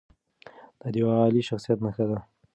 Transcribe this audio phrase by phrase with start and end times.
[0.79, 2.17] دا د یوه عالي شخصیت نښه ده.